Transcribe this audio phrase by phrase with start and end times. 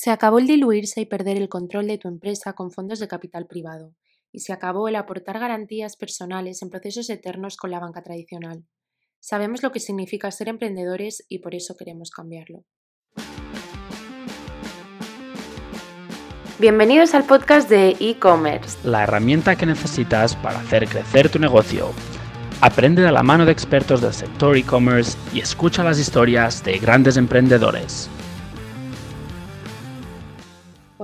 [0.00, 3.48] Se acabó el diluirse y perder el control de tu empresa con fondos de capital
[3.48, 3.96] privado,
[4.30, 8.62] y se acabó el aportar garantías personales en procesos eternos con la banca tradicional.
[9.18, 12.62] Sabemos lo que significa ser emprendedores y por eso queremos cambiarlo.
[16.60, 21.90] Bienvenidos al podcast de e-commerce, la herramienta que necesitas para hacer crecer tu negocio.
[22.60, 27.16] Aprende de la mano de expertos del sector e-commerce y escucha las historias de grandes
[27.16, 28.08] emprendedores.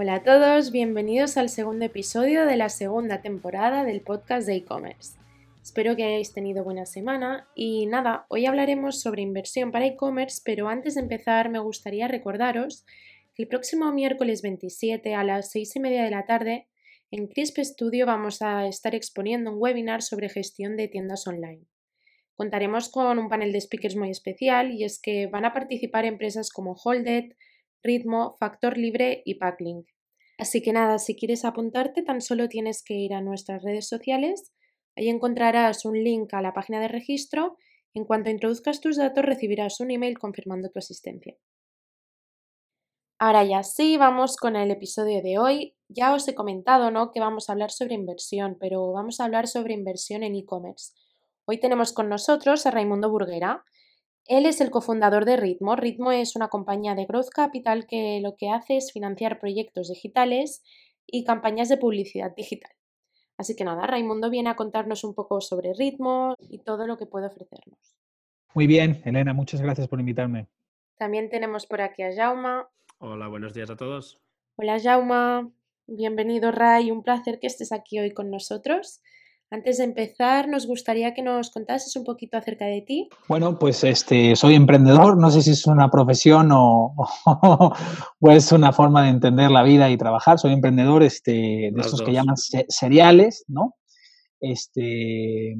[0.04, 5.16] Hola a todos, bienvenidos al segundo episodio de la segunda temporada del podcast de e-commerce.
[5.62, 10.68] Espero que hayáis tenido buena semana y nada, hoy hablaremos sobre inversión para e-commerce, pero
[10.68, 12.84] antes de empezar me gustaría recordaros
[13.34, 16.68] que el próximo miércoles 27 a las 6 y media de la tarde
[17.10, 21.62] en Crisp Studio vamos a estar exponiendo un webinar sobre gestión de tiendas online.
[22.36, 26.50] Contaremos con un panel de speakers muy especial y es que van a participar empresas
[26.50, 27.32] como Holded,
[27.84, 29.86] Ritmo, Factor Libre y Packlink.
[30.38, 34.52] Así que nada, si quieres apuntarte, tan solo tienes que ir a nuestras redes sociales.
[34.96, 37.56] Ahí encontrarás un link a la página de registro.
[37.92, 41.36] En cuanto introduzcas tus datos, recibirás un email confirmando tu asistencia.
[43.20, 45.76] Ahora ya sí, vamos con el episodio de hoy.
[45.88, 47.12] Ya os he comentado, ¿no?
[47.12, 50.92] Que vamos a hablar sobre inversión, pero vamos a hablar sobre inversión en e-commerce.
[51.44, 53.64] Hoy tenemos con nosotros a Raimundo Burguera.
[54.26, 55.76] Él es el cofundador de Ritmo.
[55.76, 60.62] Ritmo es una compañía de Growth Capital que lo que hace es financiar proyectos digitales
[61.06, 62.72] y campañas de publicidad digital.
[63.36, 67.06] Así que nada, Raimundo viene a contarnos un poco sobre Ritmo y todo lo que
[67.06, 67.96] puede ofrecernos.
[68.54, 70.46] Muy bien, Elena, muchas gracias por invitarme.
[70.96, 72.68] También tenemos por aquí a Jauma.
[72.98, 74.20] Hola, buenos días a todos.
[74.56, 75.50] Hola, Jauma.
[75.86, 76.90] Bienvenido, Ray.
[76.90, 79.02] Un placer que estés aquí hoy con nosotros.
[79.50, 83.08] Antes de empezar, nos gustaría que nos contases un poquito acerca de ti.
[83.28, 86.94] Bueno, pues este, soy emprendedor, no sé si es una profesión o,
[88.20, 90.38] o es una forma de entender la vida y trabajar.
[90.38, 93.76] Soy emprendedor este, de estos que llaman seriales, ¿no?
[94.40, 95.56] Este,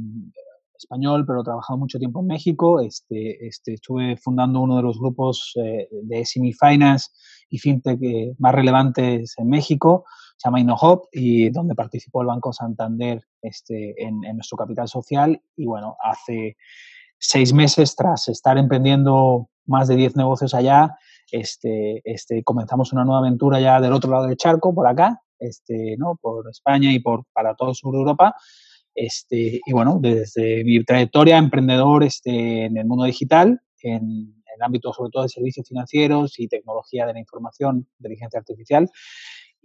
[0.77, 2.81] español, pero he trabajado mucho tiempo en México.
[2.81, 7.11] Este, este, estuve fundando uno de los grupos eh, de SME Finance
[7.49, 10.05] y FinTech eh, más relevantes en México
[10.37, 15.41] se llama InnoHop y donde participó el Banco Santander este, en, nuestro capital social.
[15.57, 16.57] Y bueno, hace
[17.19, 20.97] seis meses, tras estar emprendiendo más de 10 negocios allá,
[21.31, 25.97] este, este, comenzamos una nueva aventura ya del otro lado del charco, por acá, este,
[25.97, 26.17] ¿no?
[26.21, 28.35] por España y por, para todo el sur de Europa.
[28.95, 34.63] Este, y bueno, desde mi trayectoria emprendedor este, en el mundo digital, en, en el
[34.63, 38.89] ámbito sobre todo de servicios financieros y tecnología de la información, inteligencia artificial,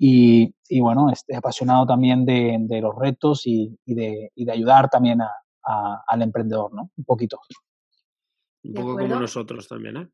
[0.01, 5.19] y, bueno, estoy apasionado también de, los retos y, de, ayudar también
[5.63, 6.89] al emprendedor, ¿no?
[6.95, 7.39] Un poquito.
[8.63, 10.09] Un poco como nosotros también, ¿eh?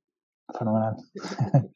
[0.58, 0.96] Fenomenal.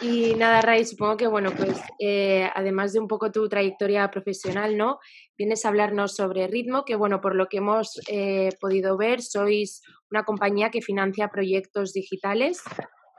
[0.00, 4.76] Y nada, Ray, supongo que, bueno, pues eh, además de un poco tu trayectoria profesional,
[4.76, 4.98] ¿no?
[5.36, 9.82] Vienes a hablarnos sobre Ritmo, que, bueno, por lo que hemos eh, podido ver, sois
[10.10, 12.60] una compañía que financia proyectos digitales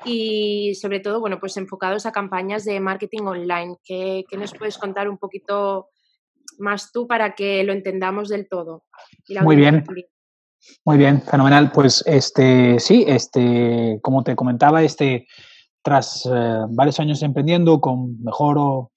[0.05, 3.77] y sobre todo, bueno, pues enfocados a campañas de marketing online.
[3.83, 5.89] ¿Qué, nos puedes contar un poquito
[6.57, 8.85] más tú para que lo entendamos del todo?
[9.41, 9.83] Muy bien.
[10.85, 11.71] Muy bien, fenomenal.
[11.71, 15.25] Pues este, sí, este, como te comentaba, este,
[15.81, 18.91] tras eh, varios años emprendiendo con mejor o,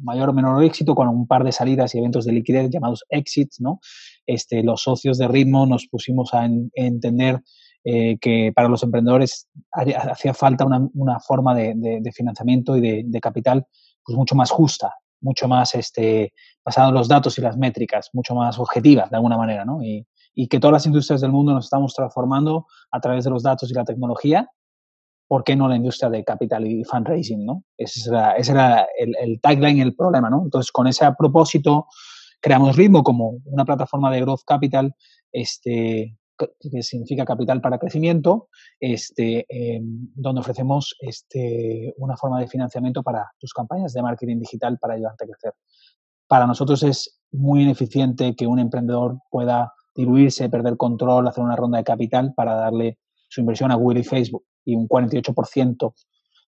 [0.00, 3.60] mayor o menor éxito, con un par de salidas y eventos de liquidez llamados exits,
[3.60, 3.80] ¿no?
[4.26, 7.40] Este, los socios de Ritmo nos pusimos a entender
[7.86, 13.66] eh, que para los emprendedores hacía falta una, forma de, financiamiento y de, capital
[14.02, 16.32] pues mucho más justa, mucho más este,
[16.64, 19.82] basada en los datos y las métricas, mucho más objetiva de alguna manera, ¿no?
[19.82, 20.06] Y,
[20.48, 23.74] que todas las industrias del mundo nos estamos transformando a través de los datos y
[23.74, 24.48] la tecnología,
[25.28, 27.64] ¿por qué no la industria de capital y fundraising, ¿no?
[27.76, 30.42] Ese era, ese era el, el, tagline, el problema, ¿no?
[30.42, 31.86] Entonces, con ese propósito,
[32.40, 34.94] creamos Ritmo como una plataforma de growth capital
[35.30, 38.48] este, que significa capital para crecimiento,
[38.80, 44.78] este, em, donde ofrecemos este, una forma de financiamiento para tus campañas de marketing digital
[44.78, 45.52] para ayudarte a crecer.
[46.26, 51.78] Para nosotros es muy ineficiente que un emprendedor pueda diluirse, perder control, hacer una ronda
[51.78, 52.98] de capital para darle
[53.28, 54.44] su inversión a Google y Facebook.
[54.64, 55.94] Y un 48%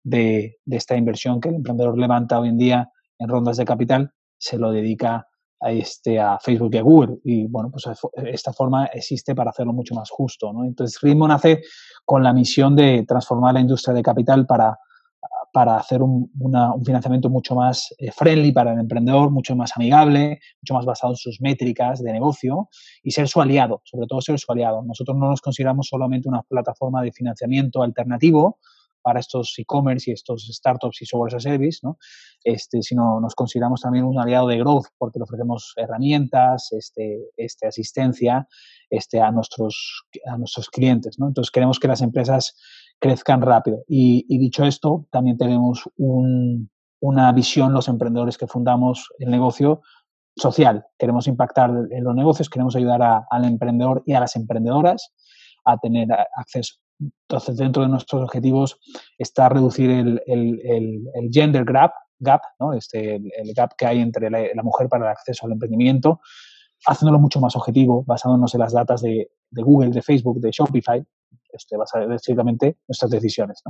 [0.03, 4.13] de, de esta inversión que el emprendedor levanta hoy en día en rondas de capital
[4.39, 5.29] se lo dedica
[5.61, 7.19] a, este, a Facebook y a Google.
[7.25, 7.85] Y bueno, pues
[8.27, 10.53] esta forma existe para hacerlo mucho más justo.
[10.53, 10.65] ¿no?
[10.65, 11.63] Entonces, Ritmo nace
[12.05, 14.79] con la misión de transformar la industria de capital para,
[15.53, 20.41] para hacer un, un financiamiento mucho más eh, friendly para el emprendedor, mucho más amigable,
[20.63, 22.69] mucho más basado en sus métricas de negocio
[23.03, 24.83] y ser su aliado, sobre todo ser su aliado.
[24.83, 28.59] Nosotros no nos consideramos solamente una plataforma de financiamiento alternativo,
[29.03, 31.99] para estos e-commerce y estos startups y software as a service, ¿no?
[32.45, 37.67] Este, sino nos consideramos también un aliado de growth porque le ofrecemos herramientas, este, este,
[37.67, 38.47] asistencia
[38.91, 41.19] este, a, nuestros, a nuestros clientes.
[41.19, 41.29] ¿no?
[41.29, 42.55] Entonces queremos que las empresas
[43.00, 43.83] crezcan rápido.
[43.87, 49.83] Y, dicho esto, también tenemos una visión, los emprendedores que fundamos el negocio
[50.37, 50.87] social.
[50.97, 55.12] Queremos impactar en los negocios, queremos ayudar al emprendedor y a las emprendedoras
[55.65, 58.81] a tener acceso entonces, dentro de nuestros objetivos
[59.19, 62.73] está reducir el, gender gap, gap ¿no?
[62.73, 66.21] este, el, gap que hay entre la, mujer para el acceso al emprendimiento,
[66.87, 71.05] haciéndolo mucho más objetivo, basándonos en las datas de, Google, de Facebook, de Shopify,
[71.53, 73.62] este, básicamente nuestras decisiones.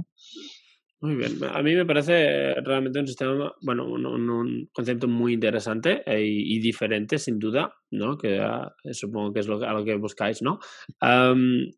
[1.00, 6.24] Muy bien, a mí me parece realmente un sistema, bueno, un, concepto muy interesante e,
[6.24, 8.18] y, diferente, sin duda, ¿no?
[8.18, 10.58] Que ah, supongo que es lo, a lo que buscáis, ¿no?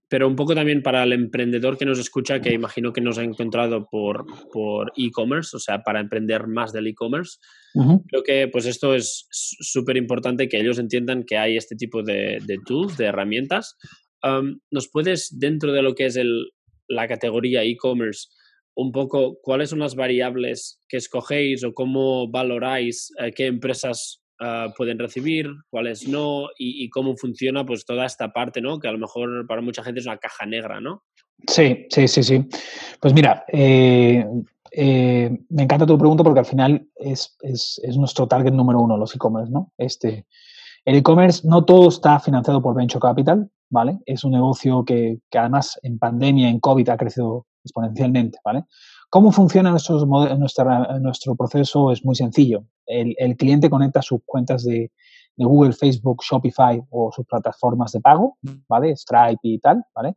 [0.08, 3.22] pero un poco también para el emprendedor que nos escucha, que imagino que nos ha
[3.22, 7.38] encontrado por, por e-commerce, o sea, para emprender más del e-commerce.
[8.08, 12.38] Creo que pues esto es súper importante que ellos entiendan que hay este tipo de,
[12.46, 13.76] de tools, de herramientas.
[14.70, 16.52] ¿Nos puedes, dentro de lo que es el,
[16.88, 18.28] la categoría e-commerce,
[18.74, 24.68] un poco cuáles son las variables que escogéis o cómo valoráis eh, qué empresas eh,
[24.76, 28.78] pueden recibir, cuáles no y, cómo funciona pues toda esta parte, ¿no?
[28.78, 31.02] Que a lo mejor para mucha gente es una caja negra, ¿no?
[31.46, 32.48] Sí, sí, sí, sí.
[33.00, 34.24] Pues mira, eh,
[34.72, 37.36] me encanta tu pregunta porque al final es,
[37.96, 39.72] nuestro target número uno, los e-commerce, ¿no?
[39.76, 40.26] Este,
[40.84, 43.98] el e-commerce no todo está financiado por Venture Capital, ¿vale?
[44.06, 48.64] Es un negocio que, que además en pandemia, en COVID, ha crecido exponencialmente, ¿vale?
[49.08, 49.98] ¿Cómo funciona nuestro,
[51.00, 51.90] nuestro proceso?
[51.90, 52.64] Es muy sencillo.
[52.86, 54.90] El, cliente conecta sus cuentas de,
[55.36, 58.36] Google, Facebook, Shopify o sus plataformas de pago,
[58.68, 58.94] ¿vale?
[58.94, 60.14] Stripe y tal, ¿vale?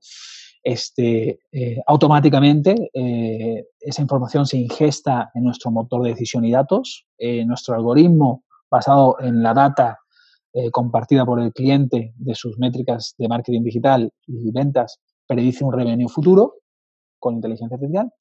[0.61, 7.05] Este, eh, automáticamente eh, esa información se ingesta en nuestro motor de decisión y datos.
[7.17, 9.99] Eh, nuestro algoritmo basado en la data
[10.71, 16.07] compartida por el cliente de sus métricas de marketing digital y ventas predice un revenue
[16.07, 16.57] futuro
[17.23, 18.11] con inteligencia artificial.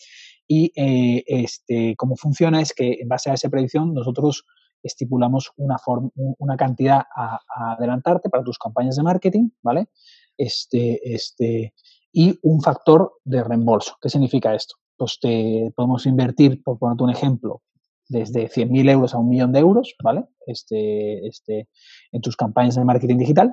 [0.46, 4.44] Y eh, este, cómo funciona es que en base a esa predicción nosotros
[4.82, 5.76] estipulamos una,
[6.14, 7.40] una cantidad a,
[7.74, 9.88] adelantarte para tus campañas de marketing, ¿vale?
[10.36, 11.74] Este, este,
[12.12, 13.96] y un factor de reembolso.
[14.00, 14.76] ¿Qué significa esto?
[14.96, 17.62] Pues te podemos invertir, por ponerte un ejemplo,
[18.08, 20.24] desde 100.000 euros a un millón de euros, ¿vale?
[20.46, 21.68] Este, este,
[22.12, 23.52] en tus campañas de marketing digital.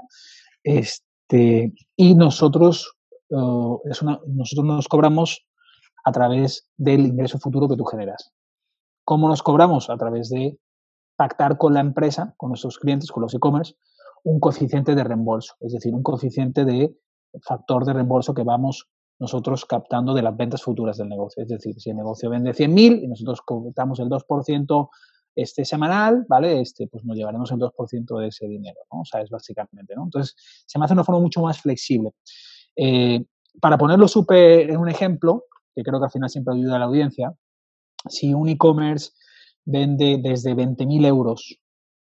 [0.64, 2.99] Este, y nosotros
[3.30, 5.46] es una, nosotros nos cobramos
[6.04, 8.32] a través del ingreso futuro que tú generas.
[9.04, 9.90] ¿Cómo nos cobramos?
[9.90, 10.58] A través de
[11.16, 13.76] pactar con la empresa, con nuestros clientes, con los e-commerce,
[14.24, 16.96] un coeficiente de reembolso, es decir, un coeficiente de
[17.42, 18.90] factor de reembolso que vamos
[19.20, 21.44] nosotros captando de las ventas futuras del negocio.
[21.44, 24.90] Es decir, si el negocio vende 100.000 y nosotros cobramos el 2%
[25.36, 26.62] este semanal, ¿vale?
[26.62, 29.02] Este, pues nos llevaremos el 2% de ese dinero, ¿no?
[29.02, 30.04] O sea, es básicamente, ¿no?
[30.04, 30.36] Entonces,
[30.66, 32.14] se me hace una forma mucho más flexible.
[32.76, 33.24] Eh,
[33.62, 35.46] para ponerlo súper en un ejemplo,
[35.76, 37.34] que creo que al final siempre ayuda a la audiencia,
[38.08, 39.12] si un e-commerce
[39.66, 41.60] vende desde 20.000 euros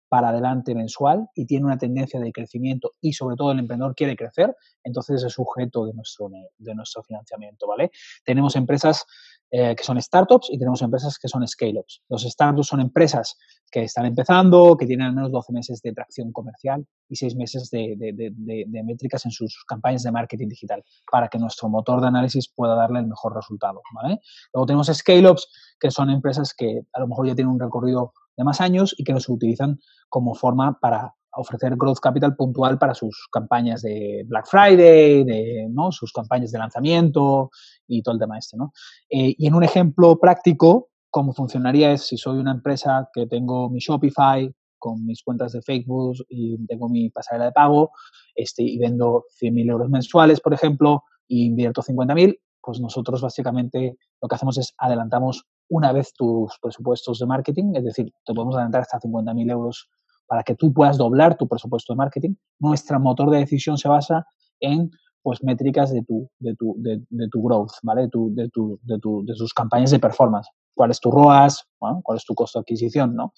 [0.10, 4.16] para adelante mensual y tiene una tendencia de crecimiento y sobre todo el emprendedor quiere
[4.16, 7.92] crecer, entonces es sujeto de nuestro, de nuestro financiamiento, ¿vale?
[8.24, 9.06] Tenemos empresas
[9.50, 12.02] eh, que son startups y tenemos empresas que son scale-ups.
[12.10, 13.38] Los startups son empresas
[13.72, 17.70] que están empezando, que tienen al menos 12 meses de tracción comercial y 6 meses
[17.70, 22.50] de, de, métricas en sus campañas de marketing digital para que nuestro motor de análisis
[22.54, 23.82] pueda darle el mejor resultado.
[23.94, 24.20] ¿vale?
[24.54, 25.48] Luego tenemos scale-ups,
[25.80, 29.04] que son empresas que a lo mejor ya tienen un recorrido de más años y
[29.04, 29.80] que nos utilizan
[30.10, 35.92] como forma para ofrecer growth capital puntual para sus campañas de Black Friday, de ¿no?
[35.92, 37.52] sus campañas de lanzamiento
[37.88, 38.58] y todo el tema este.
[38.58, 38.74] ¿no?
[39.10, 43.70] Eh, y en un ejemplo práctico, cómo funcionaría es si soy una empresa que tengo
[43.70, 47.92] mi Shopify con mis cuentas de Facebook y tengo mi pasarela de pago
[48.36, 54.28] este, y vendo 100.000 euros mensuales, por ejemplo, y invierto 50.000, pues nosotros básicamente lo
[54.28, 58.82] que hacemos es adelantamos una vez tus presupuestos de marketing, es decir, te podemos adelantar
[58.82, 59.90] hasta 50.000 euros
[60.28, 62.36] para que tú puedas doblar tu presupuesto de marketing.
[62.60, 64.26] Nuestro motor de decisión se basa
[64.60, 68.04] en pues métricas de tu, de tu, de, tu growth, ¿vale?
[68.04, 70.48] De, tu, de, tu, de, tu, de tus campañas de performance.
[70.74, 71.66] ¿Cuál es tu ROAS?
[71.80, 73.16] ¿Cuál es tu costo de adquisición?
[73.16, 73.34] ¿no?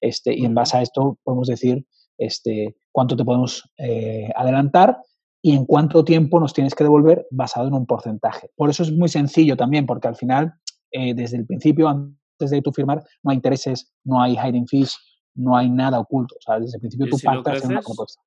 [0.00, 1.86] Este, y en base a esto podemos decir
[2.16, 4.98] este, cuánto te podemos eh, adelantar
[5.42, 8.48] y en cuánto tiempo nos tienes que devolver basado en un porcentaje.
[8.56, 10.54] Por eso es muy sencillo también, porque al final,
[10.94, 14.96] eh, desde el principio, antes de tu firmar, no hay intereses, no hay hiding fees,
[15.34, 16.36] no hay nada oculto.
[16.36, 18.22] O sea, desde el principio tú pactas en una propuesta.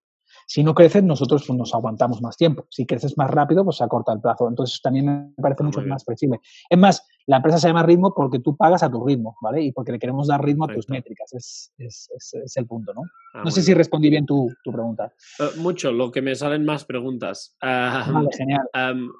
[0.48, 2.66] Si no creces, nosotros pues, nos aguantamos más tiempo.
[2.70, 4.48] Si creces más rápido, pues se acorta el plazo.
[4.48, 6.40] Entonces también me parece mucho más flexible.
[6.70, 9.62] Es más, la empresa se llama ritmo porque tú pagas a tu ritmo, ¿vale?
[9.62, 13.02] Y porque le queremos dar ritmo a tus métricas, es, es, es, el punto, ¿no?
[13.34, 15.12] Ah, no sé si respondí bien tu, tu pregunta.
[15.38, 17.58] Eh, mucho, lo que me salen más preguntas.
[17.62, 18.62] vale, genial.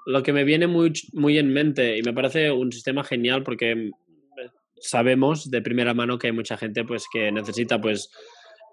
[0.06, 3.76] lo que me viene muy, muy en mente y me parece un sistema genial porque
[3.76, 3.92] mm,
[4.80, 8.10] sabemos de primera mano que hay mucha gente pues que necesita pues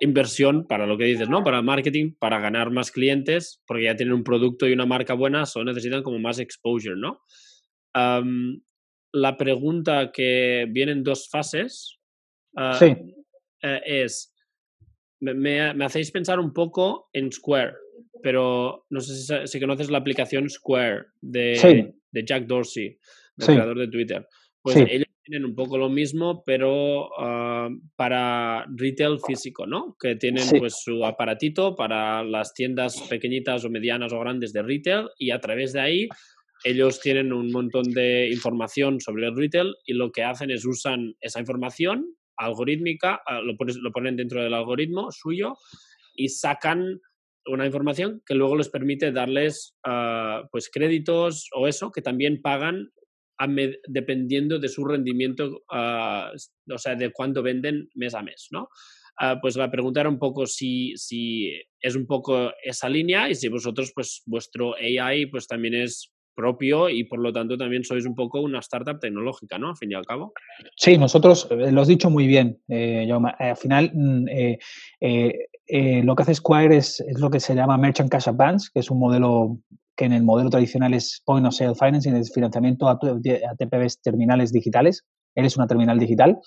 [0.00, 1.42] inversión para lo que dices, ¿no?
[1.42, 5.46] Para marketing, para ganar más clientes, porque ya tienen un producto y una marca buena,
[5.46, 7.20] solo necesitan como más exposure, ¿no?
[9.14, 12.00] la pregunta que viene en dos fases
[12.58, 14.34] eh, es,
[15.20, 17.74] me, hacéis pensar un poco en Square,
[18.22, 22.98] pero no sé si, conoces la aplicación Square de, de Jack Dorsey,
[23.38, 24.26] el creador de Twitter.
[24.60, 29.96] Pues ellos tienen un poco lo mismo, pero ah, para retail físico, ¿no?
[29.98, 35.08] Que tienen pues su aparatito para las tiendas pequeñitas o medianas o grandes de retail
[35.18, 36.08] y a través de ahí
[36.64, 41.14] ellos tienen un montón de información sobre el retail y lo que hacen es usan
[41.20, 45.56] esa información algorítmica, ah, lo, lo ponen dentro del algoritmo suyo
[46.14, 47.00] y sacan
[47.46, 52.90] una información que luego les permite darles ah, pues créditos o eso que también pagan
[53.88, 56.30] dependiendo de su rendimiento, ah,
[56.70, 58.68] o sea, de cuánto venden mes a mes, ¿no?
[59.18, 63.34] Ah, pues la pregunta era un poco si, si es un poco esa línea y
[63.34, 68.06] si vosotros, pues vuestro AI, pues también es propio y por lo tanto también sois
[68.06, 69.68] un poco una startup tecnológica, ¿no?
[69.68, 70.32] Al fin y al cabo.
[70.76, 76.22] Sí, nosotros eh, lo has dicho muy bien, eh, Al final, mm, eh, lo que
[76.22, 79.58] hace Square es, es, lo que se llama Merchant Cash Advance, que es un modelo
[79.96, 84.52] que en el modelo tradicional es Point of Sale Financing, es financiamiento a, TPVs terminales
[84.52, 85.04] digitales.
[85.34, 86.38] Eres una terminal digital.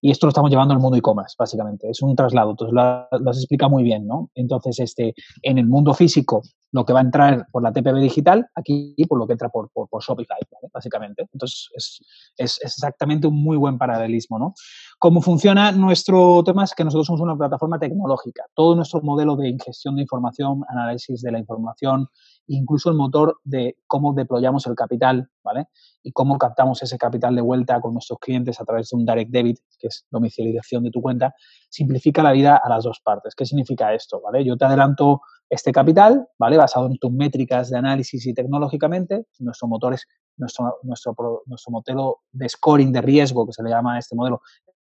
[0.00, 1.88] Y esto lo estamos llevando al mundo e-commerce, básicamente.
[1.88, 4.30] Es un traslado, entonces lo, has explicado muy bien, ¿no?
[4.34, 6.42] Entonces, este, en el mundo físico,
[6.76, 9.70] lo que va a entrar por la TPV digital, aquí por lo que entra por,
[9.70, 10.38] por, Shopify,
[10.72, 11.26] básicamente.
[11.32, 12.00] Entonces, es,
[12.36, 14.52] es, exactamente un muy buen paralelismo, ¿no?
[14.98, 18.44] Cómo funciona nuestro tema es que nosotros somos una plataforma tecnológica.
[18.54, 22.08] Todo nuestro modelo de ingestión de información, análisis de la información,
[22.46, 25.68] incluso el motor de cómo deployamos el capital, ¿vale?
[26.02, 29.30] Y cómo captamos ese capital de vuelta con nuestros clientes a través de un direct
[29.30, 31.34] debit, que es domiciliación de tu cuenta,
[31.70, 33.34] simplifica la vida a las dos partes.
[33.34, 34.44] ¿Qué significa esto, vale?
[34.44, 36.56] Yo te adelanto este capital, ¿vale?
[36.56, 41.14] Basado en tus métricas de análisis y tecnológicamente, nuestro motor es nuestro, nuestro,
[41.46, 44.40] nuestro modelo de scoring de riesgo, que se le llama a este modelo,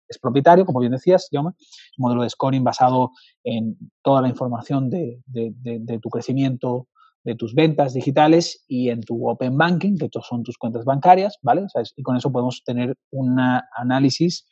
[0.07, 1.55] es propietario, como bien decías, Jaume, un
[1.97, 3.11] modelo de scoring basado
[3.43, 6.87] en toda la información de, de, de tu crecimiento
[7.23, 11.65] de tus ventas digitales y en tu Open Banking, que son tus cuentas bancarias, ¿vale?
[11.95, 13.39] Y con eso podemos tener un
[13.75, 14.45] análisis,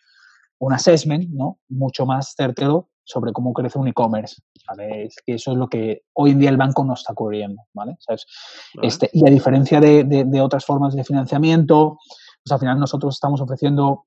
[0.58, 1.60] un assessment, ¿no?
[1.68, 4.36] Mucho más certero sobre cómo crece un e-commerce,
[4.68, 5.06] ¿vale?
[5.06, 7.98] Es que eso es lo que hoy en día el banco no está cubriendo, ¿vale?
[8.82, 11.98] Este, y a diferencia de, de, otras formas de financiamiento,
[12.44, 14.06] pues al final nosotros estamos ofreciendo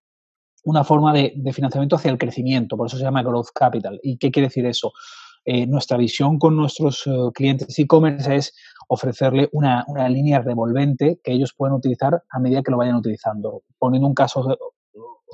[0.65, 4.01] una forma de, de, financiamiento hacia el crecimiento, por eso se llama Growth Capital.
[4.03, 4.93] ¿Y qué quiere decir eso?
[5.47, 8.55] Eh, nuestra visión con nuestros eh, clientes e-commerce es
[8.89, 13.63] ofrecerle una, línea revolvente que ellos pueden utilizar a medida que lo vayan utilizando.
[13.79, 14.57] Poniendo un caso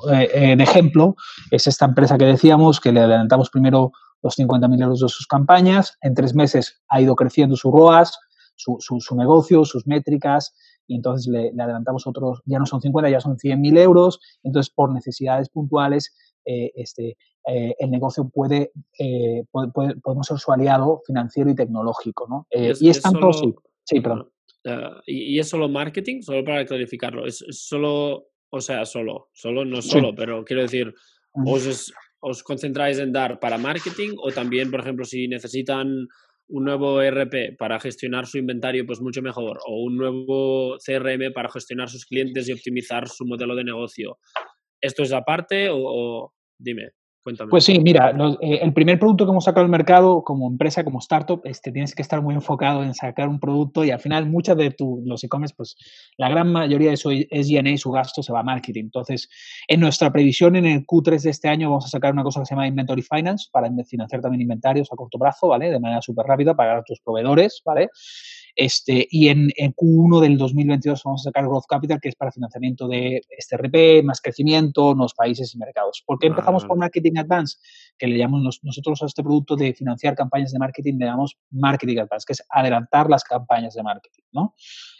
[0.09, 1.15] de, eh, ejemplo,
[1.51, 5.97] es esta empresa que decíamos que le adelantamos primero los 50.000 euros de sus campañas,
[6.01, 8.19] en tres meses ha ido creciendo su ROAS,
[8.55, 10.53] su, su, negocio, sus métricas,
[10.85, 14.71] y entonces le, le, adelantamos otros, ya no son 50, ya son 100.000 euros, entonces
[14.71, 16.13] por necesidades puntuales
[16.45, 17.17] eh, este,
[17.47, 22.47] eh, el negocio puede, eh, podemos ser su aliado financiero y tecnológico, ¿no?
[22.51, 24.31] y es, tanto, sí, sí, perdón.
[24.65, 29.81] Ah, y, es solo marketing, solo para clarificarlo, es, solo, o sea, solo, solo no
[29.81, 30.93] solo, pero quiero decir,
[31.33, 36.07] os, os concentráis en dar para marketing o también, por ejemplo, si necesitan
[36.49, 41.49] un nuevo ERP para gestionar su inventario, pues mucho mejor, o un nuevo CRM para
[41.49, 44.19] gestionar sus clientes y optimizar su modelo de negocio.
[44.81, 46.89] ¿Esto es aparte o, dime?
[47.23, 47.51] Cuéntame.
[47.51, 50.97] Pues sí, mira, eh, el primer producto que hemos sacado al mercado como empresa, como
[50.97, 54.57] startup, este, tienes que estar muy enfocado en sacar un producto y al final muchas
[54.57, 55.75] de tu, los e-commerce, pues
[56.17, 58.85] la gran mayoría de eso es G&A, su gasto se va a marketing.
[58.85, 59.29] Entonces,
[59.67, 62.47] en nuestra previsión en el Q3 de este año vamos a sacar una cosa que
[62.47, 65.69] se llama Inventory Finance para financiar también inventarios a corto plazo, ¿vale?
[65.69, 67.89] De manera súper rápida, pagar a tus proveedores, ¿vale?
[68.55, 72.87] Este, y en, Q1 del 2022 vamos a sacar Growth Capital, que es para financiamiento
[72.87, 76.03] de este RP, más crecimiento, nuevos países y mercados.
[76.05, 77.57] ¿Por qué empezamos con Marketing Advance?
[77.97, 81.97] Que le llamamos nosotros a este producto de financiar campañas de marketing, le llamamos Marketing
[81.97, 84.23] Advance, que es adelantar las campañas de marketing.
[84.31, 84.55] ¿no?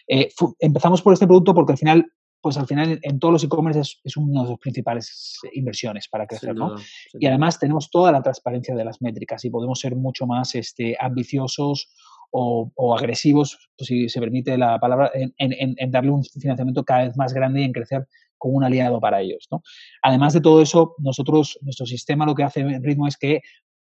[0.07, 0.29] Eh,
[0.59, 2.05] empezamos por este producto porque al final
[2.41, 6.55] pues al final en todos los e-commerce es, una de las principales inversiones para crecer,
[6.55, 6.75] ¿no?
[7.13, 10.97] Y además tenemos toda la transparencia de las métricas y podemos ser mucho más este,
[10.99, 11.93] ambiciosos
[12.31, 17.33] o, agresivos, pues si se permite la palabra, en, darle un financiamiento cada vez más
[17.33, 18.07] grande y en crecer
[18.37, 19.47] como un aliado para ellos.
[19.51, 19.61] ¿no?
[20.01, 23.41] Además de todo eso, nosotros, nuestro sistema lo que hace en ritmo es que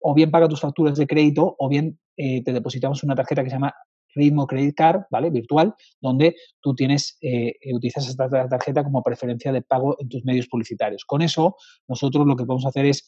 [0.05, 3.49] o bien paga tus facturas de crédito o bien eh, te depositamos una tarjeta que
[3.49, 3.73] se llama
[4.15, 5.29] Ritmo Credit Card, ¿vale?
[5.29, 10.47] Virtual, donde tú tienes, eh, utilizas esta tarjeta como preferencia de pago en tus medios
[10.47, 11.03] publicitarios.
[11.05, 11.55] Con eso,
[11.87, 13.07] nosotros lo que podemos hacer es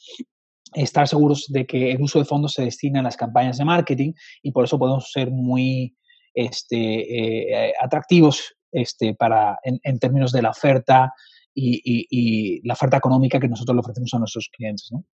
[0.75, 4.13] estar seguros de que el uso de fondos se destina a las campañas de marketing
[4.41, 5.95] y por eso podemos ser muy
[6.33, 11.13] este, eh, atractivos este, para, en, términos de la oferta
[11.53, 14.89] y, la oferta económica que nosotros le ofrecemos a nuestros clientes.
[14.91, 15.05] ¿no?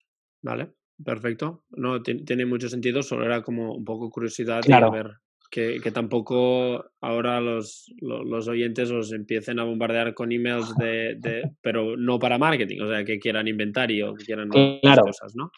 [0.42, 0.72] Vale,
[1.04, 1.64] perfecto.
[1.70, 5.12] No, tiene, mucho sentido, solo era como un poco curiosidad de ver
[5.52, 11.52] que, que, tampoco ahora los, los, oyentes os empiecen a bombardear con emails de, de,
[11.62, 15.52] pero no para marketing, o sea, que quieran inventario, que quieran claro, cosas, ¿no?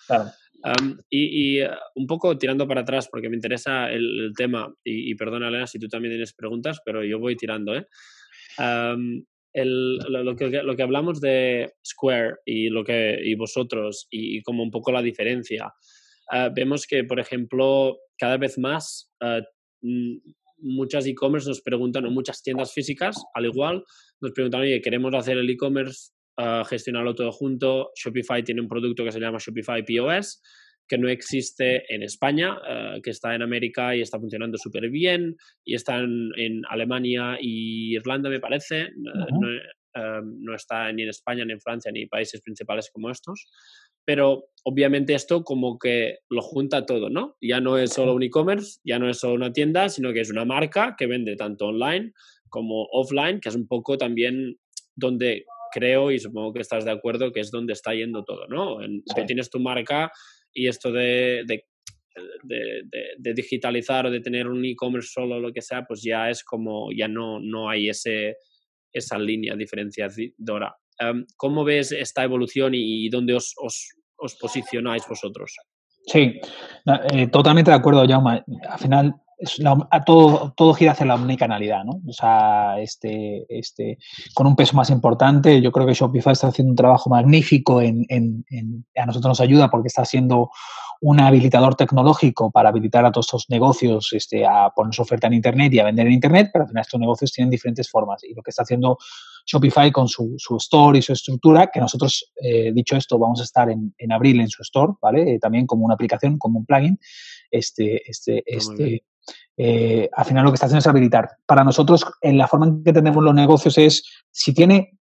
[1.10, 5.16] y, y uh, un poco tirando para atrás, porque me interesa el, tema, y, y,
[5.16, 7.86] perdona, Elena, si tú también tienes preguntas, pero yo voy tirando, ¿eh?
[9.54, 14.64] el, lo, que, lo que hablamos de Square y, lo que, y vosotros, y, como
[14.64, 15.74] un poco la diferencia,
[16.32, 19.44] uh, vemos que, por ejemplo, cada vez más uh,
[20.64, 23.84] muchas e-commerce nos preguntan, o muchas tiendas físicas, al igual,
[24.22, 27.92] nos preguntan, oye, queremos hacer el e-commerce, uh, gestionarlo todo junto.
[27.96, 30.42] Shopify tiene un producto que se llama Shopify POS,
[30.88, 35.36] que no existe en España, uh, que está en América y está funcionando súper bien,
[35.66, 38.90] y está en, Alemania y Irlanda, me parece.
[38.96, 39.12] no,
[39.96, 43.48] um, no, está ni en España, ni en Francia, ni países principales como estos
[44.06, 47.36] pero obviamente esto como que lo junta todo, ¿no?
[47.42, 50.32] Ya no es solo un e-commerce, ya no es solo una tienda, sino que es
[50.32, 52.14] una marca que vende tanto online
[52.50, 54.58] como offline, que es un poco también
[54.96, 58.82] donde creo y supongo que estás de acuerdo que es donde está yendo todo, ¿no?
[58.84, 60.12] En, tienes tu marca
[60.54, 61.64] y esto de, de,
[63.18, 66.44] de, digitalizar o de tener un e-commerce solo o lo que sea, pues ya es
[66.44, 68.36] como, ya no, no hay ese,
[68.92, 70.76] esa línea diferenciadora.
[71.38, 75.56] ¿Cómo ves esta evolución y, dónde os, os, posicionáis vosotros?
[76.06, 76.40] Sí,
[77.12, 78.44] eh, totalmente de acuerdo, Jaume.
[78.70, 79.16] Al final,
[79.90, 82.02] a todo, todo gira hacia la omnicanalidad, ¿no?
[82.08, 83.98] O sea, este, este,
[84.34, 88.06] con un peso más importante, yo creo que Shopify está haciendo un trabajo magnífico en,
[88.10, 88.46] en,
[88.96, 90.50] a nosotros nos ayuda porque está siendo
[91.06, 95.34] un habilitador tecnológico para habilitar a todos estos negocios este, a poner su oferta en
[95.34, 98.34] Internet y a vender en Internet, pero al final estos negocios tienen diferentes formas y
[98.34, 98.98] lo que está haciendo
[99.46, 103.44] Shopify con su, su store y su estructura, que nosotros, eh, dicho esto, vamos a
[103.44, 105.34] estar en, en abril en su store, ¿vale?
[105.34, 106.98] Eh, también como una aplicación, como un plugin.
[107.52, 109.04] Este, este, este,
[109.58, 111.32] eh, al final lo que está haciendo es habilitar.
[111.46, 114.98] Para nosotros, en la forma en que tenemos los negocios es, si tiene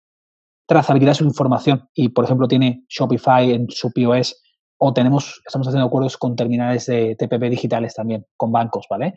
[0.65, 4.37] trazabilidad su información y, por ejemplo, tiene Shopify en su POS
[4.79, 9.15] o tenemos, estamos haciendo acuerdos con terminales de TPP digitales también, con bancos, ¿vale?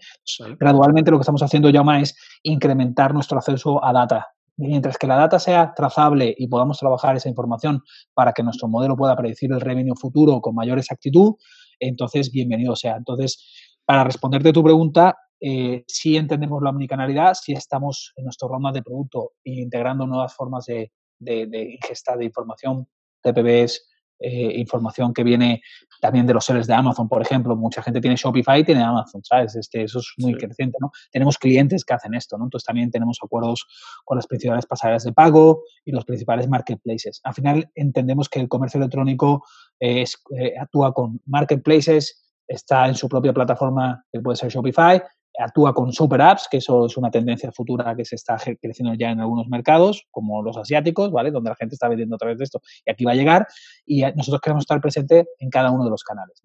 [0.60, 5.08] Gradualmente lo que estamos haciendo ya más es incrementar nuestro acceso a data mientras que
[5.08, 7.82] la data sea trazable y podamos trabajar esa información
[8.14, 11.36] para que nuestro modelo pueda predecir el revenue futuro con mayor exactitud,
[11.80, 12.96] entonces bienvenido sea.
[12.96, 18.76] Entonces, para responderte tu pregunta, eh, sí entendemos la omnicanalidad, sí estamos en nuestro roadmap
[18.76, 22.88] de producto integrando nuevas formas de, de, de ingesta de información,
[23.24, 23.91] TPBs,
[24.22, 25.62] eh, información que viene
[26.00, 27.56] también de los sellers de Amazon, por ejemplo.
[27.56, 29.56] Mucha gente tiene Shopify y tiene Amazon, ¿sabes?
[29.56, 30.92] Este, eso es muy creciente, ¿no?
[31.12, 32.46] Tenemos clientes que hacen esto, ¿no?
[32.46, 33.68] Entonces también tenemos acuerdos
[34.04, 37.22] con las principales pasarelas de pago y los principales marketplaces.
[37.24, 39.46] Al final entendemos que el comercio electrónico
[39.80, 45.02] es, eh, actúa con marketplaces, está en su propia plataforma, que puede ser Shopify,
[45.38, 49.12] actúa con super apps, que eso es una tendencia futura que se está creciendo ya
[49.12, 51.32] en algunos mercados, como los asiáticos, ¿vale?
[51.32, 53.48] Donde la gente está vendiendo a través de esto y aquí va a llegar
[53.86, 56.42] y nosotros queremos estar presente en cada uno de los canales.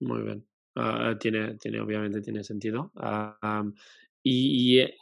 [0.00, 0.46] Muy bien.
[0.76, 2.92] Ah, tiene, tiene, obviamente tiene sentido.
[4.22, 4.96] Y, eh,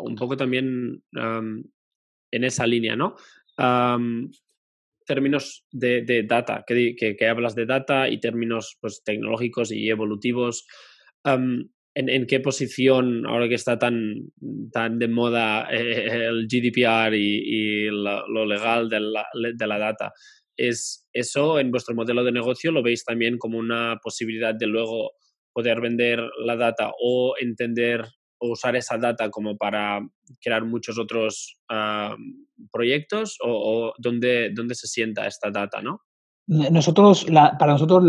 [0.00, 3.16] un poco también en esa línea, ¿no?
[5.08, 9.88] términos de, de data, que, que, que, hablas de data y términos pues, tecnológicos y
[9.88, 10.66] evolutivos.
[11.34, 14.30] ¿En, qué posición, ahora que está tan,
[14.72, 20.12] tan de moda eh, el GDPR y, lo, legal de la, de la, data,
[20.56, 25.12] ¿es eso en vuestro modelo de negocio lo veis también como una posibilidad de luego
[25.52, 28.04] poder vender la data o entender
[28.40, 30.00] o usar esa data como para
[30.40, 31.58] crear muchos otros
[32.70, 36.02] proyectos o, o dónde, dónde se sienta esta data, ¿no?
[36.48, 38.02] Nosotros, para nosotros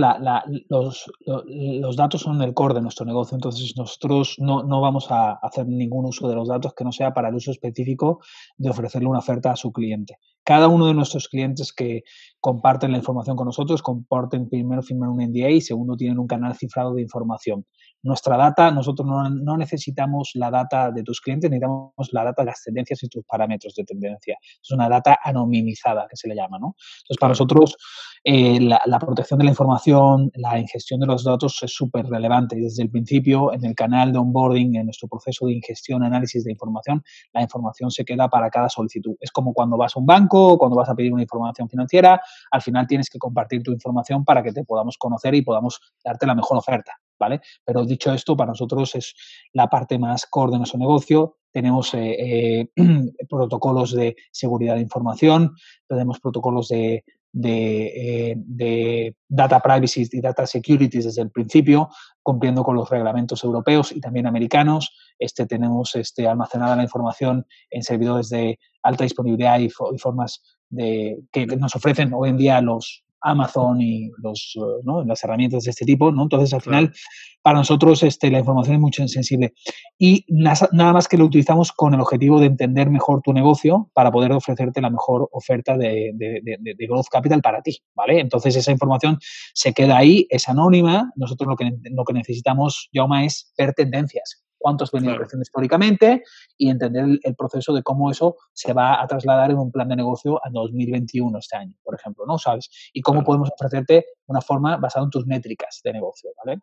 [0.70, 6.06] los, datos son el core de nuestro negocio, entonces nosotros no, vamos a hacer ningún
[6.06, 8.22] uso de los datos que no sea para el uso específico
[8.56, 10.20] de ofrecerle una oferta a su cliente.
[10.50, 12.02] Cada uno de nuestros clientes que
[12.40, 16.56] comparten la información con nosotros, comparten primero firman un NDA y segundo tienen un canal
[16.56, 17.68] cifrado de información.
[18.02, 22.64] Nuestra data, nosotros no, necesitamos la data de tus clientes, necesitamos la data de las
[22.64, 24.40] tendencias y tus parámetros de tendencia.
[24.42, 26.76] Es una data anonimizada que se le llama, ¿no?
[27.04, 27.78] Entonces, para nosotros
[28.24, 32.56] eh, la, protección de la información, la ingestión de los datos es súper relevante.
[32.56, 36.52] Desde el principio, en el canal de onboarding, en nuestro proceso de ingestión, análisis de
[36.52, 39.16] información, la información se queda para cada solicitud.
[39.20, 42.22] Es como cuando vas a un banco, cuando vas a pedir una información financiera,
[42.52, 46.26] al final tienes que compartir tu información para que te podamos conocer y podamos darte
[46.26, 46.94] la mejor oferta.
[47.20, 47.42] ¿Vale?
[47.66, 49.14] Pero dicho esto, para nosotros es
[49.52, 51.36] la parte más core de nuestro negocio.
[51.52, 52.68] Tenemos eh, eh,
[53.30, 55.54] protocolos de seguridad de información,
[55.86, 57.04] tenemos protocolos de
[57.44, 61.90] eh, de, data privacy y data security desde el principio,
[62.24, 64.92] cumpliendo con los reglamentos europeos y también americanos.
[65.20, 71.46] Este, tenemos este, almacenada la información en servidores de alta disponibilidad y, formas de, que
[71.46, 75.04] nos ofrecen hoy en día los, Amazon y los, eh, ¿no?
[75.04, 76.24] las herramientas de este tipo, ¿no?
[76.24, 76.94] Entonces, al final,
[77.42, 79.54] para nosotros este, la información es mucho sensible.
[79.98, 84.12] Y nada más que lo utilizamos con el objetivo de entender mejor tu negocio para
[84.12, 88.20] poder ofrecerte la mejor oferta de, de, de, Growth Capital para ti, ¿vale?
[88.20, 89.18] Entonces, esa información
[89.54, 91.12] se queda ahí, es anónima.
[91.16, 96.24] Nosotros lo que, lo que necesitamos, Yauma, es ver tendencias cuánto has venido creciendo históricamente
[96.58, 99.96] y entender el, proceso de cómo eso se va a trasladar en un plan de
[99.96, 102.38] negocio a 2021 este año, por ejemplo, ¿no?
[102.38, 102.70] ¿Sabes?
[102.94, 106.62] Y cómo podemos ofrecerte una forma basada en tus métricas de negocio, ¿vale?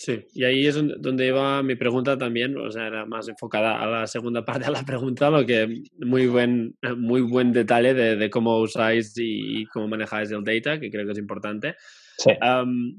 [0.00, 3.86] Sí, y ahí es donde iba mi pregunta también, o sea, era más enfocada a
[3.86, 8.60] la segunda parte de la pregunta, lo que muy buen, muy buen detalle de, cómo
[8.60, 11.74] usáis y cómo manejáis el data, que creo que es importante.
[12.16, 12.30] Sí.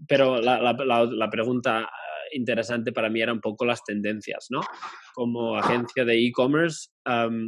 [0.09, 1.89] pero la, la, la, pregunta
[2.33, 4.61] interesante para mí era un poco las tendencias, ¿no?
[5.13, 6.89] Como agencia de e-commerce,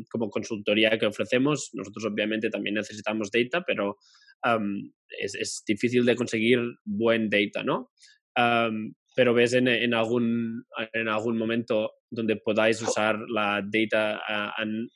[0.10, 3.98] como consultoría que ofrecemos, nosotros obviamente también necesitamos data, pero
[5.20, 7.91] es, difícil de conseguir buen data, ¿no?
[9.15, 14.21] pero ves en, algún, en algún momento donde podáis usar la data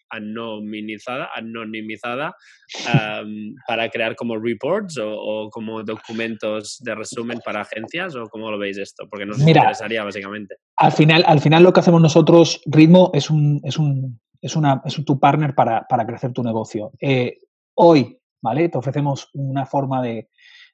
[0.09, 2.35] anonimizada, anonimizada
[3.67, 8.77] para crear como reports o, como documentos de resumen para agencias o cómo lo veis
[8.77, 9.07] esto?
[9.09, 10.57] Porque nos interesaría básicamente.
[10.77, 14.81] Al final, al final lo que hacemos nosotros, Ritmo, es un, es un, es una,
[14.85, 16.91] es tu partner para, para crecer tu negocio.
[16.99, 17.39] Eh,
[17.75, 18.69] hoy, ¿vale?
[18.69, 20.29] Te ofrecemos una forma de,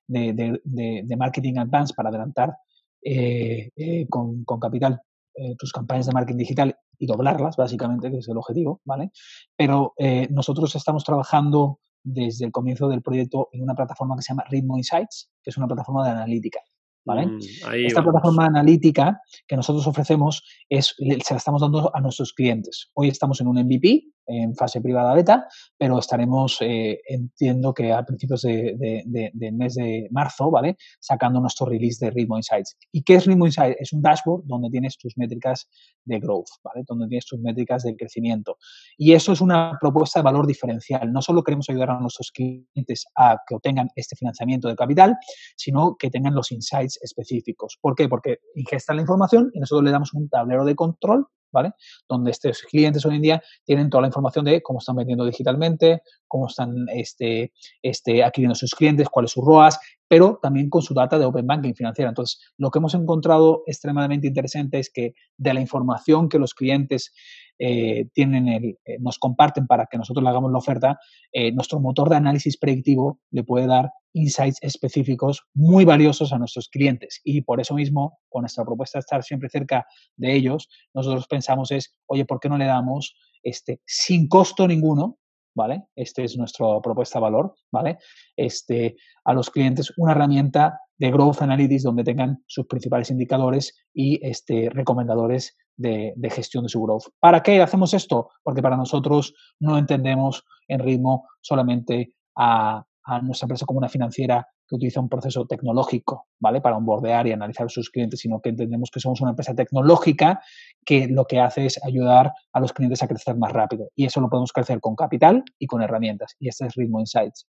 [0.08, 2.56] de, de, de marketing advance para adelantar
[3.04, 5.02] eh, eh, con, con, capital
[5.36, 9.12] eh, tus campañas de marketing digital y doblarlas, básicamente, que es el objetivo, ¿vale?
[9.58, 9.94] Pero
[10.30, 14.78] nosotros estamos trabajando desde el comienzo del proyecto en una plataforma que se llama Ritmo
[14.78, 16.60] Insights, que es una plataforma de analítica.
[17.04, 17.26] ¿Vale?
[17.26, 17.40] Mm,
[17.88, 22.92] Esta plataforma analítica que nosotros ofrecemos es, se la estamos dando a nuestros clientes.
[22.94, 28.04] Hoy estamos en un MVP, en fase privada beta, pero estaremos, eh, entiendo que a
[28.04, 29.04] principios de,
[29.34, 30.78] del mes de marzo, ¿vale?
[31.00, 32.78] Sacando nuestro release de Ritmo Insights.
[32.92, 33.78] ¿Y qué es Ritmo Insights?
[33.80, 35.70] Es un dashboard donde tienes tus métricas
[36.06, 36.84] de growth, ¿vale?
[36.88, 38.58] Donde tienes tus métricas de crecimiento.
[38.98, 41.12] Y eso es una propuesta de valor diferencial.
[41.12, 45.18] No solo queremos ayudar a nuestros clientes a que obtengan este financiamiento de capital,
[45.56, 47.78] sino que tengan los insights específicos.
[47.82, 48.08] ¿Por qué?
[48.08, 51.72] Porque ingestan la información y nosotros le damos un tablero de control ¿vale?
[52.08, 56.02] Donde estos clientes hoy en día tienen toda la información de cómo están vendiendo digitalmente,
[56.28, 60.94] cómo están este, este, adquiriendo sus clientes, cuál es su ROAS, pero también con su
[60.94, 62.10] data de Open Banking financiera.
[62.10, 67.14] Entonces, lo que hemos encontrado extremadamente interesante es que de la información que los clientes
[67.64, 71.00] eh, tienen el, eh, nos comparten para que nosotros le hagamos la oferta,
[71.32, 76.70] eh, nuestro motor de análisis predictivo le puede dar insights específicos muy valiosos a nuestros
[76.70, 77.22] clientes.
[77.24, 81.72] Y por eso mismo, con nuestra propuesta de estar siempre cerca de ellos, nosotros pensamos
[81.72, 85.20] es, oye, ¿por qué no le damos este, sin costo ninguno,
[85.56, 85.86] ¿vale?
[85.96, 87.98] Esta es nuestra propuesta de valor, ¿vale?
[88.36, 94.20] Este, a los clientes una herramienta de Growth Analytics donde tengan sus principales indicadores y
[94.26, 97.06] este, recomendadores de, gestión de su growth.
[97.20, 98.30] ¿Para qué hacemos esto?
[98.44, 102.86] Porque para nosotros no entendemos en ritmo solamente a,
[103.22, 106.62] nuestra empresa como una financiera que utiliza un proceso tecnológico, ¿vale?
[106.62, 110.40] Para onboardear y analizar a sus clientes, sino que entendemos que somos una empresa tecnológica
[110.86, 113.90] que lo que hace es ayudar a los clientes a crecer más rápido.
[113.96, 116.36] Y eso lo podemos crecer con capital y con herramientas.
[116.40, 117.48] Y este es Ritmo Insights.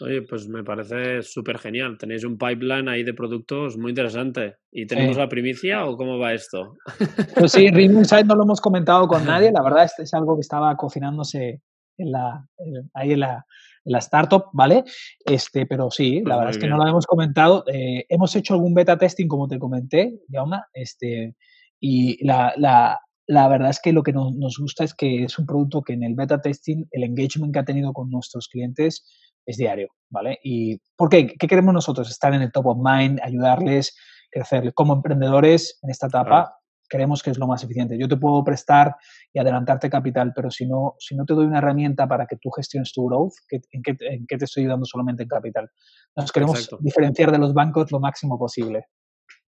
[0.00, 1.96] Oye, pues me parece súper genial.
[1.98, 4.56] Tenéis un pipeline ahí de productos muy interesante.
[4.70, 6.76] ¿Y tenemos la primicia o cómo va esto?
[7.38, 9.52] Pues sí, Ritmo Insight no lo hemos comentado con nadie.
[9.52, 11.60] La verdad, este es algo que estaba cocinándose
[11.98, 12.46] en la,
[12.94, 13.44] ahí en la,
[13.84, 14.84] la, startup, ¿vale?
[15.24, 17.64] Este, pero sí, la pues verdad es que no lo hemos comentado.
[17.66, 21.34] Eh, hemos hecho algún beta testing, como te comenté, Jauma, este,
[21.80, 25.38] y la, la, la verdad es que lo que nos, nos, gusta es que es
[25.38, 29.04] un producto que en el beta testing, el engagement que ha tenido con nuestros clientes
[29.46, 30.38] es diario, ¿vale?
[30.42, 31.26] ¿Y por qué?
[31.38, 32.10] ¿Qué queremos nosotros?
[32.10, 33.96] Estar en el top of mind, ayudarles,
[34.30, 34.72] crecer.
[34.74, 36.56] Como emprendedores en esta etapa,
[36.92, 37.96] creemos que es lo más eficiente.
[37.98, 38.94] Yo te puedo prestar
[39.32, 42.50] y adelantarte capital, pero si no, si no te doy una herramienta para que tú
[42.50, 45.70] gestiones tu growth, ¿en qué, en qué te estoy ayudando solamente en capital?
[46.14, 48.84] Nos queremos diferenciar de los bancos lo máximo posible.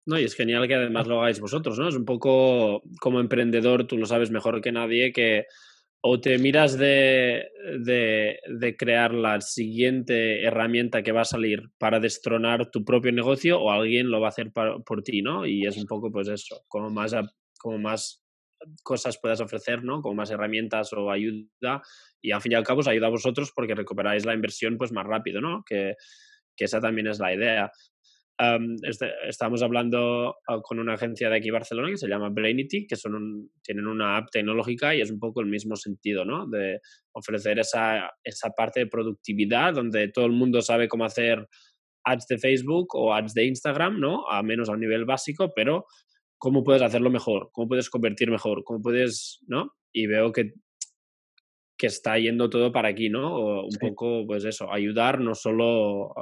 [0.06, 1.88] No, y es genial que además lo hagáis vosotros, ¿no?
[1.88, 5.46] Es un poco como emprendedor, tú lo sabes mejor que nadie, que
[6.04, 12.72] o te miras de, de, crear la siguiente herramienta que va a salir para destronar
[12.72, 15.46] tu propio negocio o alguien lo va a hacer por ti, ¿no?
[15.46, 17.14] Y es un poco pues eso, como más,
[17.56, 18.20] como más
[18.82, 20.02] cosas puedas ofrecer, ¿no?
[20.02, 21.82] Como más herramientas o ayuda
[22.20, 24.90] y al fin y al cabo os ayuda a vosotros porque recuperáis la inversión pues
[24.90, 25.62] más rápido, ¿no?
[25.64, 25.94] Que,
[26.56, 27.70] que esa también es la idea.
[28.82, 32.96] Este, estamos hablando ah, con una agencia de aquí Barcelona que se llama Brainity, que
[32.96, 36.48] son tienen una app tecnológica y es un poco el mismo sentido, ¿no?
[36.48, 36.80] De
[37.12, 41.46] ofrecer esa, esa parte de productividad donde todo el mundo sabe cómo hacer
[42.04, 44.28] ads de Facebook o ads de Instagram, ¿no?
[44.28, 45.84] A menos a un nivel básico, pero
[46.36, 49.72] cómo puedes hacerlo mejor, cómo puedes convertir mejor, cómo puedes, ¿no?
[49.92, 50.54] Y veo que
[51.78, 53.34] que está yendo todo para aquí, ¿no?
[53.34, 56.14] O un poco, pues eso, ayudar no solo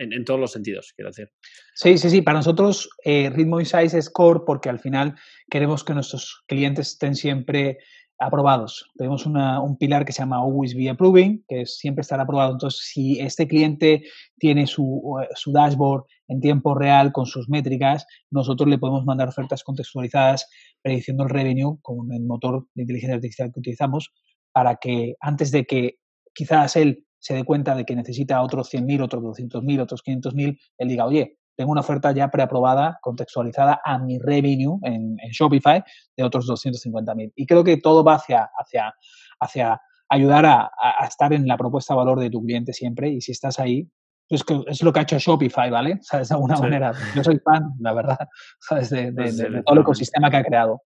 [0.00, 1.30] en, todos los sentidos, quiero decir.
[1.74, 2.22] Sí, sí, sí.
[2.22, 5.14] Para nosotros, eh, Ritmo Insights es core porque al final
[5.50, 7.78] queremos que nuestros clientes estén siempre
[8.18, 8.90] aprobados.
[8.96, 12.52] Tenemos un pilar que se llama Always Be Approving, que es siempre estar aprobado.
[12.52, 14.02] Entonces, si este cliente
[14.38, 15.02] tiene su,
[15.34, 20.46] su, dashboard en tiempo real con sus métricas, nosotros le podemos mandar ofertas contextualizadas
[20.82, 24.12] prediciendo el revenue con el motor de inteligencia artificial que utilizamos
[24.52, 25.96] para que antes de que
[26.34, 30.88] quizás él se dé cuenta de que necesita otros 100.000, otros 200.000, otros 500.000, él
[30.88, 35.84] diga, oye, tengo una oferta ya preaprobada, contextualizada a mi revenue en, Shopify
[36.16, 37.32] de otros 250.000.
[37.36, 38.94] Y creo que todo va hacia, hacia,
[39.38, 40.70] hacia ayudar a,
[41.06, 43.10] estar en la propuesta de valor de tu cliente siempre.
[43.10, 43.86] Y si estás ahí,
[44.26, 45.98] pues es lo que ha hecho Shopify, ¿vale?
[46.02, 46.30] ¿Sabes?
[46.30, 46.92] De alguna manera.
[47.14, 48.18] Yo soy fan, la verdad,
[48.60, 48.88] ¿sabes?
[48.88, 50.82] De, de todo el ecosistema que ha creado.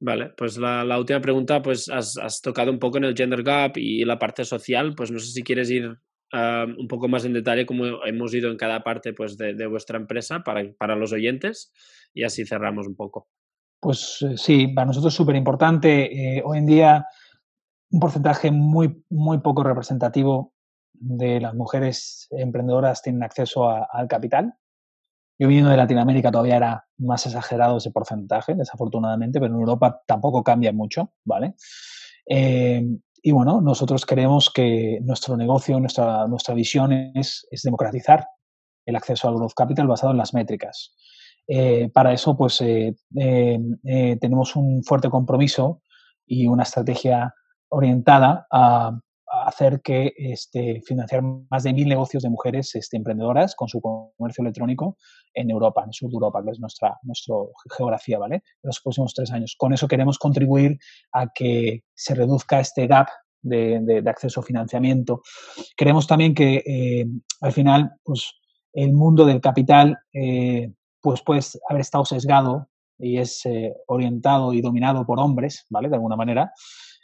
[0.00, 4.04] Vale, pues la, última pregunta, pues has, tocado un poco en el gender gap y
[4.04, 5.98] la parte social, pues no sé si quieres ir
[6.32, 10.40] un poco más en detalle como hemos ido en cada parte pues, de, vuestra empresa
[10.40, 11.72] para, para, los oyentes
[12.12, 13.28] y así cerramos un poco.
[13.80, 16.36] Pues eh, sí, para nosotros es súper importante.
[16.36, 17.06] Eh, hoy en día
[17.90, 20.52] un porcentaje muy, muy poco representativo
[20.92, 24.54] de las mujeres emprendedoras tienen acceso al capital.
[25.38, 30.42] Yo viniendo de Latinoamérica todavía era más exagerado ese porcentaje, desafortunadamente, pero en Europa tampoco
[30.42, 31.54] cambia mucho, ¿vale?
[32.28, 32.82] Eh,
[33.22, 38.26] y bueno, nosotros creemos que nuestro negocio, nuestra, nuestra visión es, democratizar
[38.86, 40.94] el acceso al growth capital basado en las métricas.
[41.48, 42.94] Eh, para eso, pues, eh,
[44.20, 45.82] tenemos un fuerte compromiso
[46.24, 47.34] y una estrategia
[47.68, 48.98] orientada a
[49.44, 54.42] hacer que este, financiar más de mil negocios de mujeres este, emprendedoras con su comercio
[54.42, 54.96] electrónico
[55.34, 57.34] en Europa, en el sur de Europa, que es nuestra, nuestra
[57.76, 58.36] geografía, ¿vale?
[58.36, 59.54] En los próximos tres años.
[59.56, 60.78] Con eso queremos contribuir
[61.12, 63.08] a que se reduzca este gap
[63.42, 65.22] de, acceso a financiamiento.
[65.76, 67.06] Creemos también que eh,
[67.40, 68.32] al final, pues,
[68.72, 72.68] el mundo del capital, eh, pues puede haber estado sesgado
[72.98, 75.88] y es eh, orientado y dominado por hombres, ¿vale?
[75.88, 76.52] De alguna manera.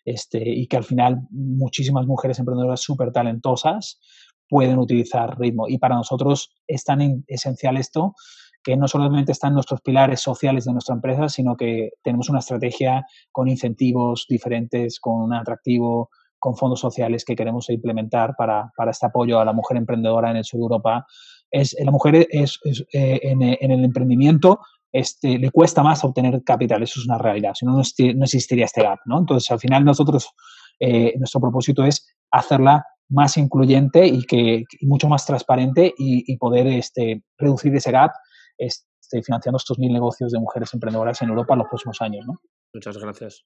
[0.04, 4.00] Este, y que al final muchísimas mujeres emprendedoras súper talentosas
[4.48, 5.68] pueden utilizar ritmo.
[5.68, 8.14] Y para nosotros es tan esencial esto
[8.62, 13.04] que no solamente están nuestros pilares sociales de nuestra empresa, sino que tenemos una estrategia
[13.32, 19.06] con incentivos diferentes, con un atractivo, con fondos sociales que queremos implementar para, para este
[19.06, 21.06] apoyo a la mujer emprendedora en el sur de Europa.
[21.50, 22.58] Es, la mujer es,
[22.92, 24.60] eh, en, en, el emprendimiento
[24.92, 28.82] este, le cuesta más obtener capital, eso es una realidad, si no, no existiría este
[28.82, 29.18] gap, ¿no?
[29.18, 30.30] Entonces, al final nosotros,
[30.78, 37.22] eh, nuestro propósito es hacerla más incluyente y que mucho más transparente y, poder este,
[37.38, 38.10] reducir ese gap
[38.58, 42.40] este, financiando estos mil negocios de mujeres emprendedoras en Europa en los próximos años, ¿no?
[42.72, 43.44] Muchas gracias.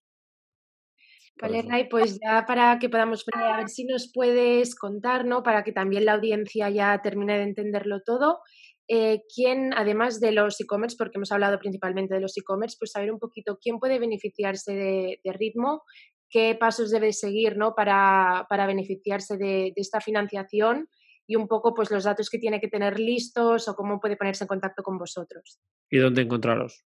[1.41, 5.43] Vale, Ray, pues ya para que podamos a ver si nos puedes contar, ¿no?
[5.43, 8.41] Para que también la audiencia ya termine de entenderlo todo,
[8.89, 13.13] eh, quién, además de los e-commerce, porque hemos hablado principalmente de los e-commerce, pues saber
[13.13, 15.83] un poquito quién puede beneficiarse de, ritmo,
[16.31, 17.75] qué pasos debe seguir ¿no?
[17.75, 20.89] para, para beneficiarse de, esta financiación
[21.27, 24.45] y un poco pues los datos que tiene que tener listos o cómo puede ponerse
[24.45, 25.59] en contacto con vosotros.
[25.91, 26.85] ¿Y dónde encontraros?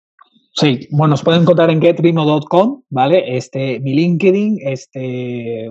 [0.54, 3.36] Sí, bueno, nos pueden encontrar en getritmo.com, ¿vale?
[3.36, 5.70] Este, mi LinkedIn, este,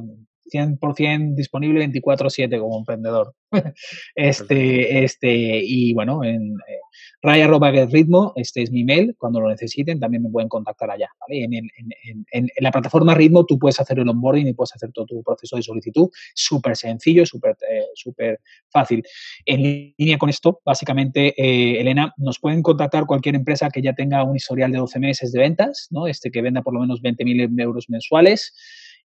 [0.52, 3.34] 100% disponible 24/7 como emprendedor.
[4.16, 10.24] este, este, y bueno, en eh, ritmo, este es mi mail, cuando lo necesiten también
[10.24, 11.10] me pueden contactar allá.
[11.20, 11.44] ¿vale?
[11.44, 11.70] En, en,
[12.32, 15.56] en, la plataforma Ritmo tú puedes hacer el onboarding y puedes hacer todo tu proceso
[15.56, 19.04] de solicitud, súper sencillo, súper eh, súper fácil.
[19.46, 24.24] En línea con esto, básicamente, eh, Elena, nos pueden contactar cualquier empresa que ya tenga
[24.24, 26.08] un historial de 12 meses de ventas, ¿no?
[26.08, 28.54] este que venda por lo menos 20.000 euros mensuales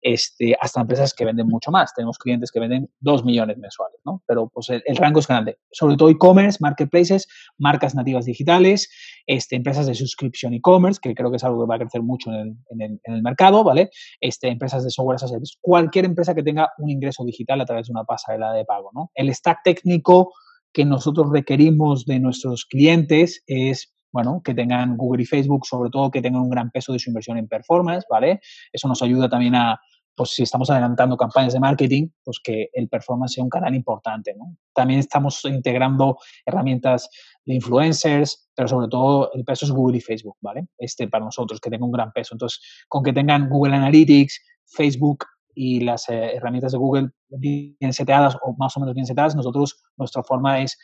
[0.04, 1.94] este, hasta empresas que venden mucho más.
[1.94, 4.22] Tenemos clientes que venden 2 millones mensuales, ¿no?
[4.26, 5.58] Pero pues el, rango es grande.
[5.72, 8.90] Sobre todo e-commerce, marketplaces, marcas nativas digitales,
[9.26, 12.30] este, empresas de suscripción e-commerce, que creo que es algo que va a crecer mucho
[12.30, 13.88] en el, en el, mercado, ¿vale?
[14.20, 15.54] Este, empresas de software as a service.
[15.62, 19.10] Cualquier empresa que tenga un ingreso digital a través de una pasarela de pago, ¿no?
[19.14, 20.34] El stack técnico
[20.70, 26.08] que nosotros requerimos de nuestros clientes es bueno, que tengan Google y Facebook, sobre todo
[26.08, 28.40] que tengan un gran peso de su inversión en performance, ¿vale?
[28.72, 29.80] Eso nos ayuda también a,
[30.16, 34.34] pues si estamos adelantando campañas de marketing, pues que el performance sea un canal importante.
[34.34, 34.56] ¿no?
[34.72, 37.08] También estamos integrando herramientas
[37.44, 40.66] de influencers, pero sobre todo el peso es Google y Facebook, ¿vale?
[40.78, 42.34] Este para nosotros, que tenga un gran peso.
[42.34, 45.24] Entonces, con que tengan Google Analytics, Facebook
[45.54, 49.82] y las eh, herramientas de Google bien seteadas o más o menos bien seteadas, nosotros,
[49.96, 50.78] nuestra forma es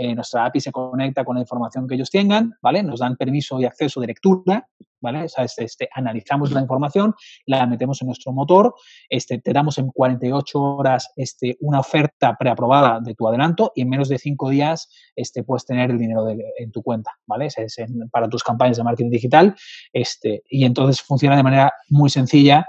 [0.00, 2.82] eh, nuestra API se conecta con la información que ellos tengan, ¿vale?
[2.82, 4.66] Nos dan permiso y acceso de lectura,
[4.98, 5.24] ¿vale?
[5.24, 8.74] O sea, este, analizamos la información, la metemos en nuestro motor,
[9.10, 13.90] este, te damos en 48 horas este, una oferta preaprobada de tu adelanto y en
[13.90, 17.48] menos de 5 días este, puedes tener el dinero en tu cuenta, ¿vale?
[17.54, 17.76] Es
[18.10, 19.54] para tus campañas de marketing digital
[19.92, 22.66] este, y entonces funciona de manera muy sencilla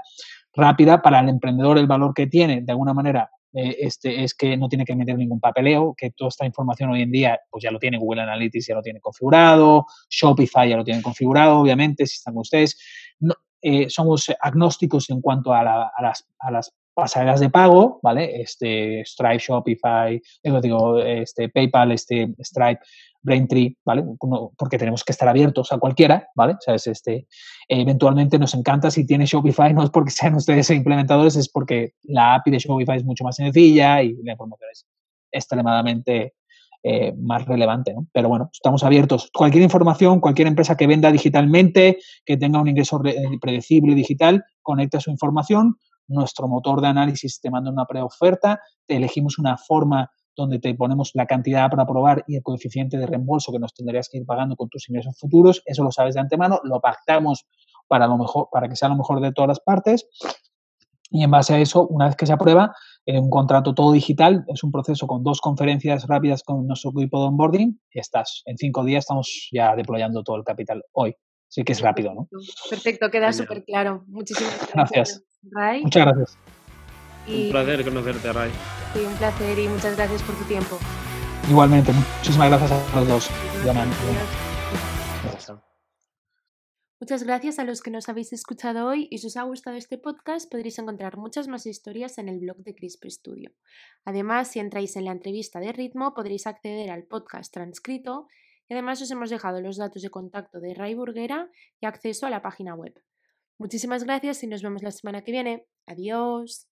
[0.52, 4.56] rápida para el emprendedor el valor que tiene de alguna manera eh, este, es que
[4.56, 7.70] no tiene que meter ningún papeleo, que toda esta información hoy en día pues ya
[7.70, 12.16] lo tiene Google Analytics, ya lo tiene configurado, Shopify ya lo tiene configurado, obviamente, si
[12.16, 12.78] están ustedes.
[13.64, 18.40] Eh, somos agnósticos en cuanto a, las, a las pasarelas de pago, ¿vale?
[18.42, 22.80] Este, Stripe, Shopify, digo, este, PayPal, este, Stripe,
[23.22, 24.04] Braintree, ¿vale?
[24.56, 26.54] Porque tenemos que estar abiertos a cualquiera, ¿vale?
[26.54, 27.26] O sea, es este,
[27.68, 32.34] eventualmente nos encanta si tiene Shopify, no es porque sean ustedes implementadores, es porque la
[32.34, 34.86] API de Shopify es mucho más sencilla y la información es
[35.30, 36.34] extremadamente
[36.84, 37.94] eh, más relevante.
[38.12, 39.30] Pero bueno, estamos abiertos.
[39.32, 43.00] Cualquier información, cualquier empresa que venda digitalmente, que tenga un ingreso
[43.40, 45.76] predecible digital, conecta su información,
[46.08, 51.10] nuestro motor de análisis te manda una preoferta, te elegimos una forma donde te ponemos
[51.14, 54.56] la cantidad para probar y el coeficiente de reembolso que nos tendrías que ir pagando
[54.56, 57.46] con tus ingresos futuros, eso lo sabes de antemano, lo pactamos
[57.88, 60.08] para, lo mejor, para que sea lo mejor de todas las partes
[61.12, 64.44] y en base a eso, una vez que se aprueba, en un contrato todo digital,
[64.48, 68.42] es un proceso con dos conferencias rápidas con nuestro equipo de onboarding y estás.
[68.46, 71.14] En cinco días estamos ya deployando todo el capital hoy.
[71.48, 72.28] Sí que es rápido, ¿no?
[72.70, 74.04] Perfecto, queda súper claro.
[74.06, 75.22] Muchísimas gracias.
[75.82, 76.38] Muchas gracias.
[77.28, 78.50] Un placer conocerte, Ray.
[78.92, 80.78] Sí, un placer y muchas gracias por tu tiempo.
[81.48, 83.30] Igualmente, muchísimas gracias a los dos.
[87.00, 89.98] Muchas gracias a los que nos habéis escuchado hoy y si os ha gustado este
[89.98, 93.50] podcast podréis encontrar muchas más historias en el blog de Crisp Studio.
[94.04, 98.28] Además, si entráis en la entrevista de ritmo podréis acceder al podcast transcrito
[98.68, 101.50] y además os hemos dejado los datos de contacto de Ray Burguera
[101.80, 102.94] y acceso a la página web.
[103.58, 105.66] Muchísimas gracias y nos vemos la semana que viene.
[105.86, 106.71] Adiós.